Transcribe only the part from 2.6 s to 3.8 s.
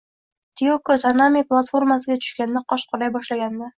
qosh qoraya boshlagandi